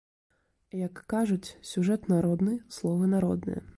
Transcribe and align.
Як 0.87 1.01
кажуць, 1.13 1.53
сюжэт 1.73 2.09
народны, 2.15 2.57
словы 2.79 3.11
народныя. 3.17 3.61